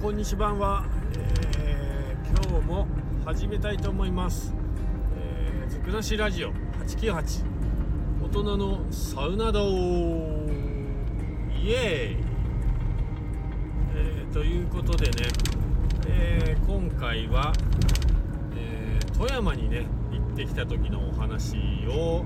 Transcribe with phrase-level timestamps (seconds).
[0.00, 0.86] こんにちは、
[1.18, 2.86] えー、今日も
[3.22, 4.54] 始めたいと思います、
[5.14, 6.54] えー、ずくなしラジオ
[6.86, 7.44] 898
[8.22, 9.60] 大人のサウナ道。
[9.60, 9.62] イ
[11.72, 12.16] エーイ、
[13.94, 15.28] えーということでね、
[16.08, 17.52] えー今回は、
[18.56, 21.58] えー富山にね行ってきた時のお話
[21.88, 22.24] を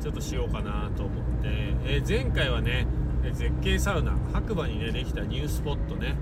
[0.00, 1.48] ちょっとしようかなと思って、
[1.86, 2.86] えー前回はね
[3.24, 6.14] え絶景サウナ白馬にねできたニュースポットね、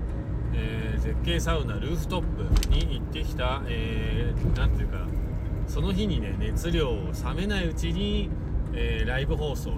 [0.54, 5.06] えー絶景サウナルーフトップに行ってきた、えーていうか
[5.66, 8.30] その日にね熱量を冷めないうちに、
[8.72, 9.76] えーライブ放送で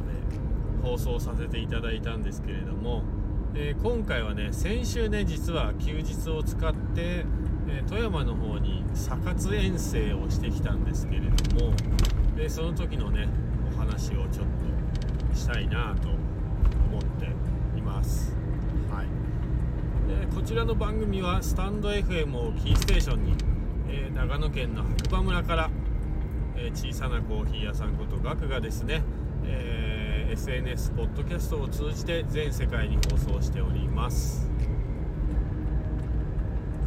[0.82, 3.02] 放送させていただいたんですけれども、
[3.54, 7.24] えー今回はね先週ね実は休日を使って、
[7.68, 11.72] え富山の方にサ活遠征をしてきたんですけれども、
[12.36, 13.28] でその時のね
[13.74, 14.46] お話をちょっ
[15.30, 16.18] としたいなと思
[17.00, 17.26] って
[17.78, 18.45] います。
[20.06, 23.34] はいでこちらの番組はスタンド FM をキーステーションに、
[23.88, 25.70] えー長野県の白馬村から、
[26.56, 29.02] えー小さなコーヒー屋さんことガクがですね、
[29.44, 34.48] え SNS ポッドキャストを通じて全世界に放送しております。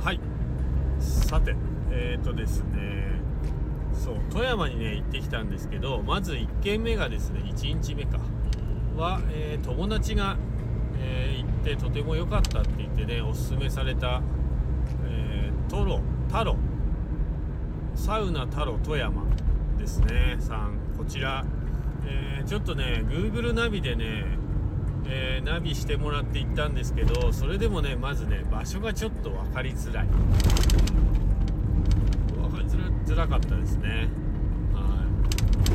[0.01, 0.19] はい。
[0.99, 1.55] さて
[1.91, 3.19] えっ、とですね
[3.93, 8.19] そう富山にね行ってきたんですけどまず1軒目がですね1日目か。
[8.95, 10.37] は、え友達が、
[11.01, 11.28] え
[11.59, 14.21] ってとても良かったって言ってねおすすめされた、
[15.05, 15.99] えートロ
[16.31, 16.55] タロ。
[17.95, 19.23] サウナタロ富山
[19.77, 20.79] ですねさん。
[20.97, 21.45] こちら、
[22.05, 24.25] えーちょっとね Google ナビでね、
[25.05, 30.07] えーナビしてもらって行ったんですけどそれでもねまずね場所がちょっと分かりづらい。
[32.41, 32.65] 分かり
[33.05, 34.09] づらかったですね。
[34.73, 35.05] は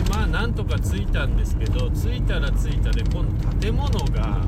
[0.06, 0.10] い。
[0.10, 4.40] まあなんとか着いたんですけど着いたら着いたで今度建物が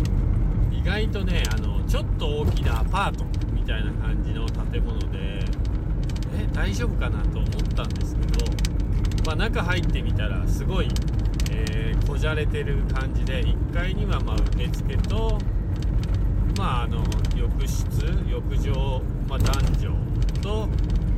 [0.87, 5.41] 外とねあのちょっと大きなアパートみたいな感じの建物で
[6.33, 8.47] え大丈夫かなと思ったんですけど、
[9.27, 10.89] まあ、中入ってみたらすごい、
[11.51, 15.39] えーこじゃれてる感じで1階にはま受付と、
[16.57, 17.03] まあ、あの
[17.37, 17.85] 浴室
[18.29, 19.91] 浴場、まあ、男女
[20.41, 20.69] と、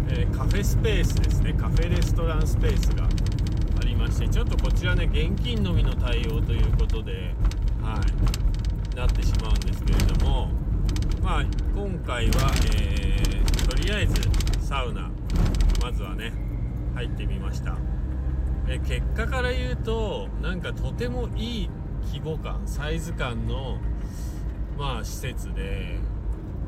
[0.08, 1.52] えーカフェスペースですね。
[1.52, 7.34] カフェレストランスペースがありましてちょっとこちらね現金のみの対応ということで、
[7.82, 8.47] はい、
[8.98, 10.48] なってしまうんですけれども、
[11.22, 14.14] まあ、今回は、えーとりあえず
[14.66, 15.10] サウナ
[15.82, 16.32] まずはね
[16.94, 17.76] 入ってみました。
[18.66, 21.70] え結果から言うとなんかとてもいい
[22.06, 23.78] 規模感サイズ感の
[24.78, 25.98] まあ施設で、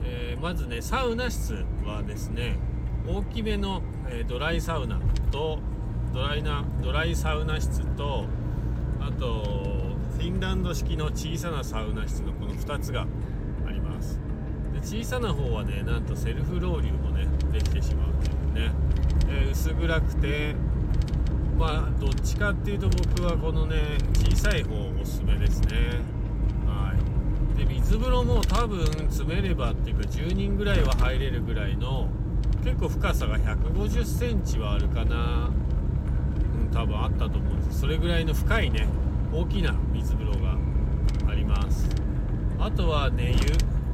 [0.05, 2.59] えーまずねサウナ室はですね
[3.09, 5.01] 大きめの、えードライサウナ
[5.33, 5.59] と
[6.13, 8.27] ドライなドライサウナ室と
[9.01, 9.70] あと
[10.21, 13.07] フィンランド式の小さなサウナ室のこの2つが
[13.67, 14.21] あります。
[14.75, 18.73] で小さな方はねなんとセルフロウリュもねできてしまうというね、
[19.31, 20.55] えー薄暗くて
[21.59, 26.01] まあどっちかっていうと僕はこのね小さい方おすすめですね。
[26.67, 26.93] は
[27.55, 27.59] い。
[27.59, 32.09] で水風呂も多分詰めればっていうか10人ぐらいは入れるぐらいの
[32.63, 35.49] 結構深さが1 5 0センチはあるかな。
[35.49, 37.81] うん多分あったと思うんです。
[37.81, 38.87] それぐらいの深いね
[39.33, 40.57] 大きな水風呂が
[41.29, 41.89] あります。
[42.59, 43.37] あとは寝湯。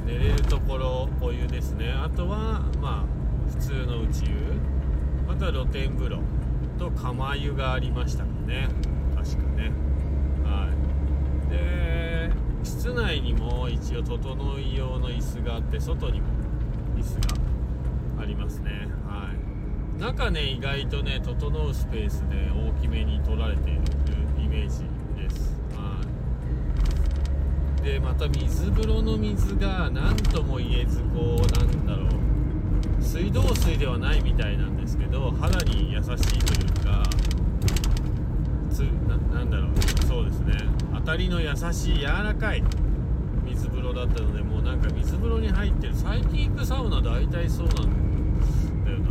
[0.07, 1.93] 寝れるところお湯ですね。
[1.93, 4.37] あとはまあ普通の内湯。
[5.29, 6.21] あとは露天風呂。
[6.79, 8.69] と釜湯がありましたかね。
[9.15, 9.73] 確かね。
[10.45, 10.71] は
[11.49, 11.51] い。
[11.51, 12.31] で
[12.63, 16.29] 室内にも一応整い用の椅子があって外にも
[16.97, 18.71] 椅子がありますね。
[19.07, 20.01] はい。
[20.01, 23.81] 中ね意外とね整うスペースで大きめに取られている
[24.39, 24.85] イメージ
[25.17, 26.01] ですは
[27.81, 27.83] い。
[27.83, 37.03] でまた水風呂の水が何とも言えずこうなんだろう水道水ではないみたいなんですけど肌に優しいというか
[38.71, 40.55] つななんだろうそうですね
[40.95, 42.63] 当たりの優しい柔らかい
[43.45, 49.11] 水風呂だったのでもうなんか水風呂に入ってる最近行くサウナ大体そうなんだよな、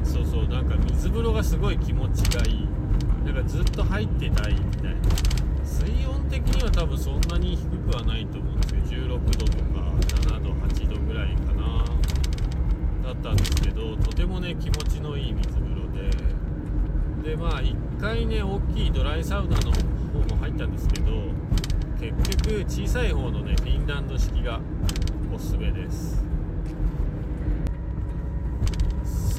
[0.00, 2.77] うん、そうそうなんか水風呂がすごい気持ちがいい。
[3.32, 4.96] なんかずっと入ってたいみたいな。
[5.62, 11.84] 水温的には多分そんなに低くはないと思うんですけど16度とか7度8度ぐらいかな。
[13.04, 15.86] だったんですけどとてもね気持ちのいい水風呂
[17.22, 17.30] で。
[17.30, 21.10] でまあ1回ね大きいドライサウナの方も入ったんですけど
[22.00, 24.60] 結局小さい方のねフィンランド式が
[25.34, 26.27] おすすめです。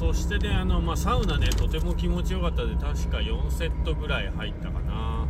[0.00, 5.26] そしてねあの、まあ、サウナねとても気持ちよかったで確か4セットぐらい入ったかな。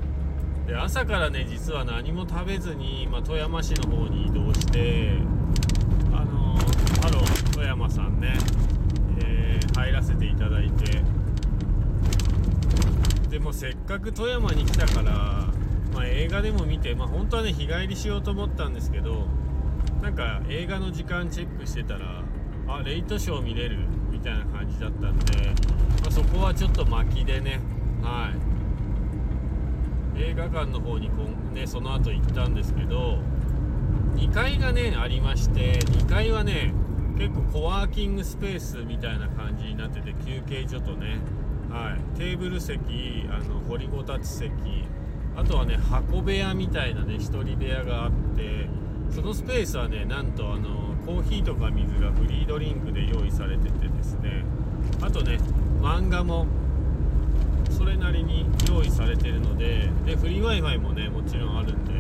[0.64, 5.14] で朝からね実は何も食べずに、まあ、富山市の方に移動して
[6.12, 6.54] あの
[7.02, 8.32] ハロー富山さんね、
[9.18, 11.02] えー、入らせていただいて。
[13.28, 15.12] でもせっかく富山に来たから、
[15.94, 19.26] まあ、映画でも見て、まあ、本当はね日帰りしようと思ったんですけど
[20.00, 22.22] なんか映画の時間チェックしてたら
[22.68, 23.89] あレイトショー見れる
[24.20, 25.48] みたいな感じだったんで、
[26.02, 27.58] まあ、そこはちょっと巻きでね
[28.02, 28.30] は
[30.16, 30.22] い。
[30.22, 33.18] 映画館の方にこん、ね、その後行ったんですけど
[34.16, 36.74] 2階がねありまして2階はね
[37.16, 41.18] 結構コワーキングスペースみたいな感じになってて休憩所とね、
[41.70, 44.52] はい、テーブル席あの掘りごたつ席
[45.34, 48.68] あとはね箱部屋みたいなね1人部屋があって
[49.10, 54.44] そのスペースはねなんとあのコーヒーとか水がフリードリンクで用意されててですね。
[55.02, 55.38] あとね
[55.80, 56.46] 漫画も
[57.70, 61.94] それなりに用意されてるのででフリー w i f i もねもちろんあるんで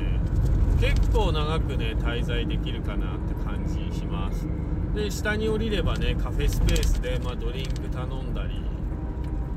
[0.80, 4.46] 結構長くね滞在できるかなって感じします。
[4.94, 8.60] で下に降りればねカフェスペースで、まあ、ドリンク頼んだり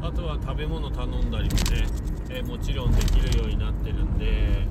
[0.02, 1.88] あとは食べ物頼んだりもね、
[2.30, 4.68] えもちろんできるようになってるんで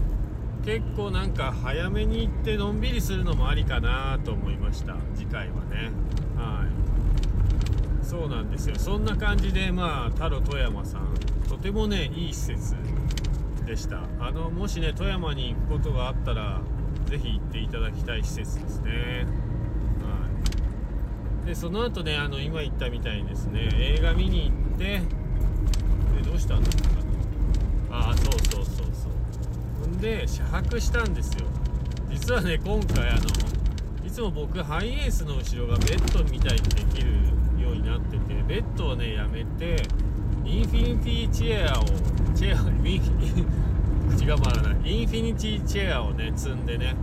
[0.65, 4.97] 結構なんか早めに行ってのんびりするのもありかなと思いました。
[5.15, 5.91] 次回はね。
[6.37, 8.05] はい。
[8.05, 8.77] そうなんですよ。
[8.77, 11.09] そんな感じでまあ太郎富山さん。
[11.49, 12.77] とてもねいい施設
[13.67, 14.05] でした。
[14.21, 16.61] あのもしね富山に行くことがあったら
[17.07, 18.91] 是非行っていただきたい施設ですね。
[18.93, 20.29] は
[21.45, 21.47] い。
[21.47, 26.83] でその後ねあの今言ったみたいにですね映画見に行ってでどうしたんだろう
[27.91, 28.07] かな。
[28.07, 28.82] ああそうそうそう。
[29.99, 31.47] で車泊したんですよ。
[32.11, 33.21] 実はね今回あの
[34.07, 37.13] いつも僕ハイエースの後ろがベッドみたいにできる
[37.59, 39.83] ようになっててベッドをねやめて
[40.45, 41.85] インフィニティチェアを
[42.35, 43.47] チェアウィン
[44.11, 46.95] 口が回らないインフィニティチェアをね積んでね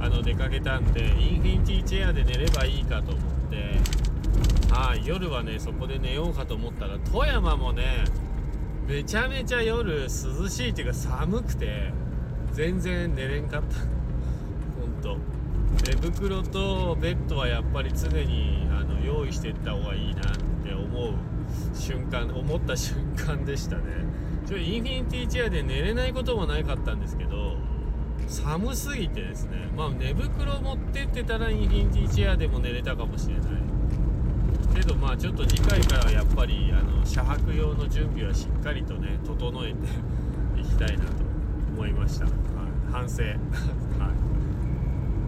[0.00, 3.78] あの出かけたんでインフィニティチェアで寝ればいいかと思って
[4.70, 8.04] はい夜はねそこで寝ようかと思ったら富山もね
[8.86, 11.92] めちゃめちゃ夜涼しいっていうか寒くて
[12.60, 13.76] 全然寝れんかった。
[14.78, 15.16] ほんと。
[15.86, 20.24] 寝袋とベッドはやっぱり常にあの用意していった方がいいなっ
[20.62, 21.14] て思う
[21.74, 23.84] 瞬間思った瞬間でしたね。
[24.46, 27.56] ちょインフィニティチェアで寝れないこともなかったんですけど
[28.28, 29.70] 寒すぎてですね。
[29.74, 33.44] まあ寝袋持ってってたらインフィニティチェアでも寝れたかもしれない。
[34.74, 41.29] けどまあちょっと次回からはやっぱりあの車泊用の準備はしっかりとね整えていきたいなと。
[41.80, 42.32] 思いました、はい、
[42.92, 43.22] 反省。
[43.98, 44.12] は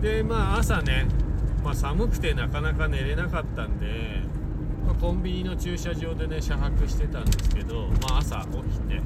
[0.00, 0.02] い。
[0.02, 1.06] でまあ朝ね、
[1.64, 4.22] まあ、寒くてなかなか寝れなかったんで
[4.84, 8.96] まあ、コンビニの駐車場でね車泊してたんですけど、まあ、朝起きて、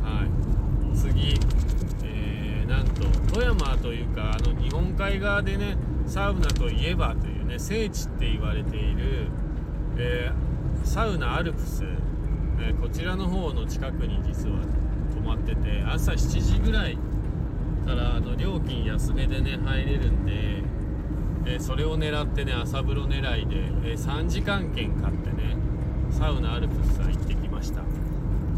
[0.00, 1.34] はい、次、
[2.04, 3.02] えー、なんと
[3.32, 5.76] 富山というかあの日本海側でね
[6.06, 9.26] サウナといえばというね聖地って言われている、
[9.98, 11.82] えー、サウナアルプス、
[12.60, 14.85] えー、こちらの方の近くに実は泊
[15.26, 16.96] まってて朝7時ぐらい
[17.86, 20.64] からあの料金安めでね入れるんで
[21.46, 23.56] えー、それを狙ってね朝風呂狙いで、
[23.88, 25.56] えー、3時間券買ってね
[26.10, 27.82] サウナアルプスさん行ってきました。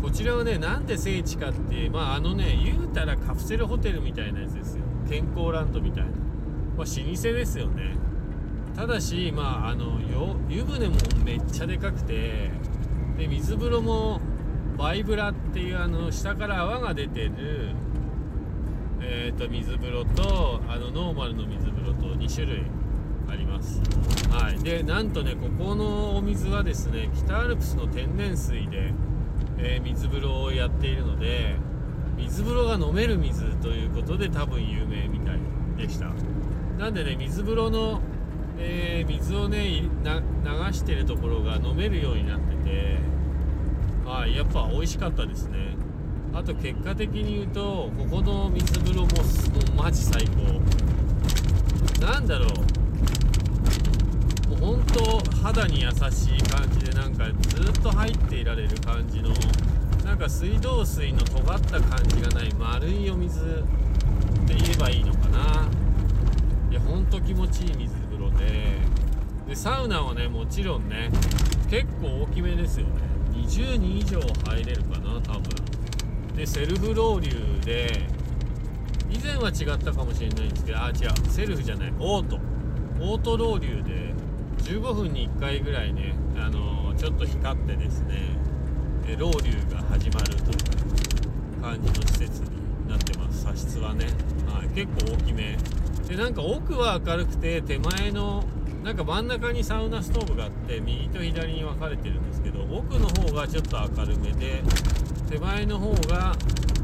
[0.03, 4.85] こちらはねなんで聖地かってまああのね言うたらカプセルホテルみたいなやつですよ。
[5.09, 6.19] 健康ランドみたいな、まあ、
[6.79, 7.97] 老舗ですよね。
[8.75, 9.99] ただしまああの
[10.49, 12.51] 湯船もめっちゃでかくて
[13.19, 14.21] で水風呂も
[14.79, 17.75] バイブラっていうあの下から泡が出てる
[19.01, 22.63] えーと、水風呂とあのノーマルの水風呂と2種類
[23.29, 23.81] あります、
[24.31, 28.93] はい、でなんとねここのお水はですね北アルプスの天然水で、
[29.59, 31.57] えー、水風呂をやっているので
[32.17, 35.39] 水風呂が飲める水ということで多分有名みたい
[35.77, 36.13] でした。
[36.77, 38.01] なんでね水風呂の、
[38.59, 39.89] えー、水をね流
[40.73, 42.98] してるところが飲めるようになってて
[44.09, 45.77] はいやっぱ美味しかったですね。
[46.33, 49.13] あと結果的に言うとここの水風呂ももう
[49.77, 50.61] マジ最高。
[52.07, 52.49] なんだろう。
[54.49, 59.29] もう本当肌に優しい感じでなんかずっと入っていられる感じの
[60.07, 63.43] なんか水道水の尖った感じがない丸いお水っ
[64.47, 65.69] て言えばいいのかな。
[66.71, 68.79] いやほんと気持ちいい水風呂で
[69.49, 71.11] でサウナはねもちろんね
[71.71, 72.93] 結構大きめですよね。
[73.35, 75.43] 20人以上入れるかな多分。
[76.37, 78.07] でセルフロウリュで
[79.11, 81.93] 以前は違ったかもしれないんですけどあ違うセルフじゃない。
[81.99, 82.39] オート。
[83.01, 84.13] オートロウリュで
[84.65, 88.37] 15分に1回ぐらいね、あのー、ちょっと光ってですね
[89.17, 93.47] ロウリュが始まるという感じの施設になってます。
[93.47, 94.07] 茶室はね、
[94.53, 95.57] はい、結構大きめ。
[96.07, 98.45] でなんか奥は明るくて手前の
[98.89, 104.63] なんか真ん中にサウナストーブがあって右と左に分かれてるんですけど奥の方がちょっと明るめで
[105.29, 106.35] 手前の方が、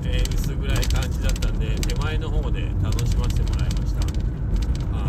[0.04, 4.06] えー、薄暗い感じだったんで手前の方で楽しませてもらいました。
[4.94, 5.08] は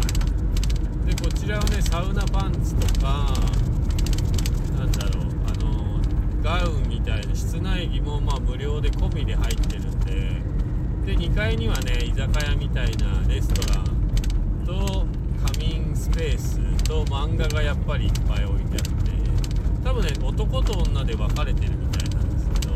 [1.03, 1.13] い。
[1.13, 3.27] でこちらはねサウナパンツとか
[4.79, 5.99] なんだろうあの
[6.41, 15.24] ガウンみたいな室内着もまあ無料で込みで入ってるんでで2階にはね居酒屋みたいなレストランと
[16.05, 19.11] スペースと漫画がやっぱりいっぱい置いてあって
[19.83, 22.73] 多分ね男と女で分かれてるみたいなんですけど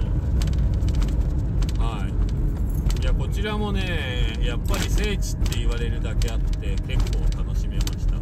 [1.83, 3.01] はい。
[3.03, 8.15] いやこちらもねやっぱり聖地って言われるだけあって結構楽しめました。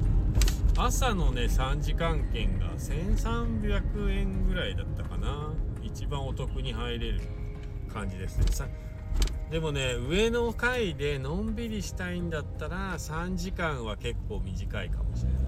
[0.84, 5.54] 朝のね3時間券が1300円ぐらいだったかな。
[5.82, 7.22] 一番お得に入れる
[7.94, 8.46] 感じですね。
[9.51, 15.42] でもね上の階でのんびりしたいんだったら3時間は結構短いかもしれない、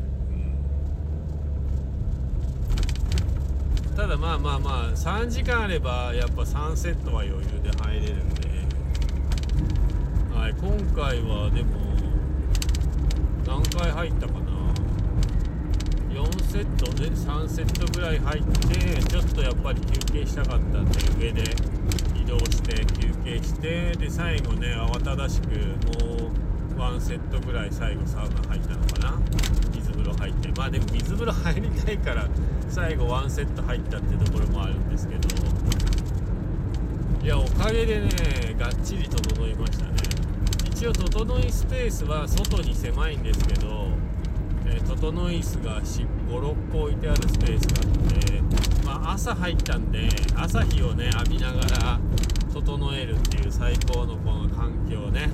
[3.89, 8.47] うん、ただまあまあまあ3時間あればやっぱ3セットは余裕で入れるんで、
[10.33, 11.89] はい、今回はでも
[13.45, 14.49] 何回入ったかな。
[16.09, 21.78] 4セットで3セットぐらい入ってちょっとやっぱり休憩したかったんで上で。
[22.29, 25.47] 動して休憩してで最後ね慌ただしく
[25.99, 26.29] も
[26.77, 29.19] うワンセットぐらい最後サウナ入ったのかな。
[29.75, 30.49] 水風呂入って。
[30.55, 32.27] まあでも水風呂入りたいから
[32.69, 35.27] 最後ワンセット入ったってところもあるんですけど。
[37.21, 38.07] いやおかげでね
[38.57, 39.91] がっちり整いましたね。
[40.71, 43.88] 一応整いスペースは外に狭いんですけど、
[44.71, 48.41] えー、整い椅子が56個置いてあるスペースがあって
[48.85, 51.99] まあ朝入ったんで朝日をね浴びながら
[52.53, 55.29] 整えるっていう最高のこの環境ね。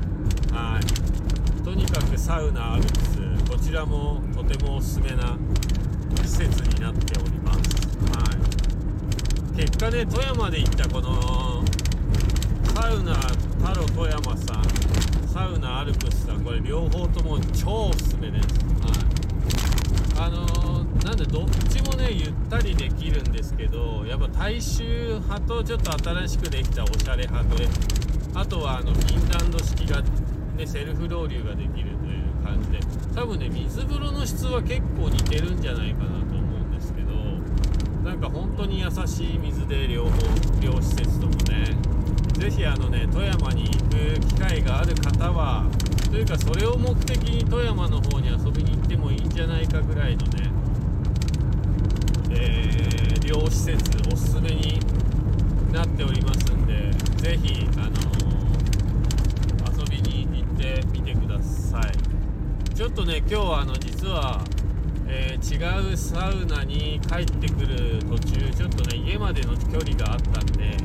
[0.51, 1.63] はい。
[1.63, 5.37] とにかくサウナアルプスこちらもとてもおすすめな
[6.23, 7.97] 施設になっております。
[8.17, 8.23] は
[9.53, 9.57] い。
[9.57, 11.63] 結果ね富山で行ったこの
[12.73, 13.15] サウナ
[13.63, 14.63] タロ富山さん
[15.27, 18.64] サウナアルプスさんこれ両方とも超おすすめです。
[20.17, 27.67] あのー、なんでどっちもねゆったりできるんですけどやっぱ大衆派とちょっと新しくできたおしゃれ派で
[28.33, 32.79] あとはあのフィンランド式が、ね、セルフロウリュができるという感じで
[33.13, 37.13] 多分ね水風呂の質は結構似てるんじゃないかなと思うんですけど
[38.09, 40.11] なんか本当に優しい水で両方
[40.61, 41.75] 両施設ともね
[42.39, 45.65] 是非あのね富山に行く機会がある方は
[46.09, 50.51] というかそれを目的に富山の方に遊びにってもいいんじゃないかぐらいのね
[52.29, 54.79] えー、両施設おすすめに
[55.71, 62.75] なっておりますんで是非あのー、遊びに行ってみてください。
[62.75, 64.43] ちょっとね今日はあの実は、
[65.07, 70.77] えー、違うサウナに帰ってくる途中ちょっとね家までの距離があったんで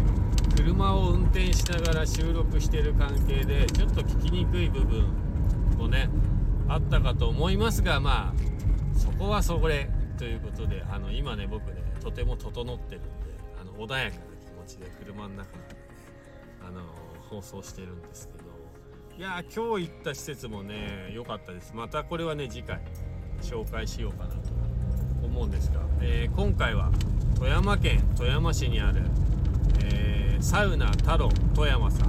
[0.56, 5.06] 車を運転しながら収録してる関係でちょっと聞きにくい部分
[5.76, 6.08] もね
[6.70, 13.08] あったかと思いますがまあそこはそれということであの今ね僕ねとても整ってるんで
[13.60, 15.48] あの穏やかな気持ちで車の中
[16.66, 16.82] あの
[17.28, 18.44] 放送してるんですけど
[19.18, 21.72] いや今日行った施設もね良かったです。
[21.74, 22.80] またこれはね次回
[23.42, 24.38] 紹介しようかなと
[25.22, 26.90] 思うんですが、えー、今回は
[27.34, 29.02] 富山県富山市にある、
[29.84, 32.08] えー、サウナ太郎富山さん、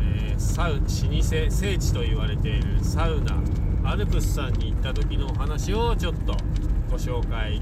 [0.00, 3.36] えー、サウ老舗聖地と言われているサウナ
[3.84, 6.36] アルプスさんに行った時のお話をちょっと
[6.90, 7.60] ご紹介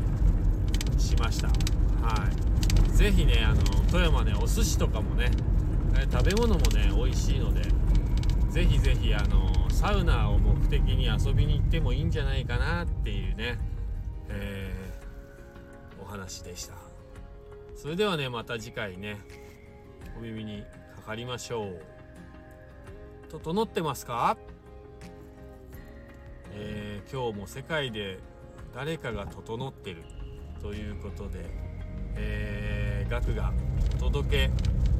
[0.98, 1.48] しました。
[1.48, 1.52] は
[2.28, 2.92] い。
[2.92, 5.30] 是非ねあの富山ねお寿司とかもね
[6.10, 7.62] 食べ物もね美味しいので
[8.50, 13.58] 是非是非あのサウナを目的に遊びに行ってもいいんじゃないかなっていうね、
[14.28, 16.75] えー、お話でした。
[17.76, 19.18] それではねまた次回ね
[20.18, 20.64] お耳に
[20.96, 21.82] かかりましょう。
[23.30, 24.37] 整ってますか？
[26.52, 28.18] えー、今日も世界で
[28.74, 30.04] 誰かが整ってる
[30.60, 31.46] ということで、
[32.16, 33.52] えー、額が
[33.96, 34.50] お届け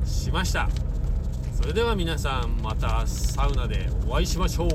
[0.06, 0.68] しました。
[1.54, 4.68] それでは皆さんまたサウナでお会いしましょう。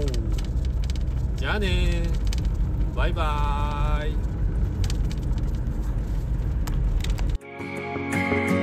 [1.38, 2.04] じゃあね。
[2.96, 4.10] バイバー
[8.60, 8.63] イ。